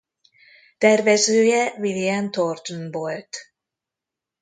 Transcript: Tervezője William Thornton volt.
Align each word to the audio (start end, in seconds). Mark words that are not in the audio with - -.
Tervezője 0.77 1.73
William 1.77 2.31
Thornton 2.31 2.91
volt. 2.91 3.37